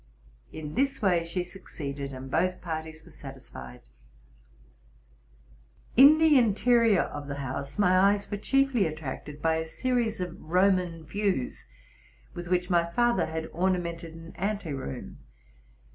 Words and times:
In 0.51 0.73
this 0.73 0.99
way 0.99 1.23
she 1.23 1.43
succeeded, 1.43 2.11
and 2.11 2.31
both 2.31 2.59
parties 2.59 3.05
were 3.05 3.11
satisfied. 3.11 3.81
In 5.95 6.17
the 6.17 6.39
interior 6.39 7.03
of 7.03 7.27
the 7.27 7.35
house 7.35 7.77
my 7.77 7.95
eyes 7.95 8.31
were 8.31 8.37
chiefly 8.37 8.87
attracted 8.87 9.43
by 9.43 9.57
a 9.57 9.67
series 9.67 10.19
of 10.19 10.41
Roman 10.41 11.03
views, 11.05 11.67
with 12.33 12.47
which 12.47 12.67
my 12.67 12.83
father 12.83 13.27
had 13.27 13.45
orna 13.53 13.77
mented 13.77 14.13
an 14.13 14.33
ante 14.37 14.73
room. 14.73 15.19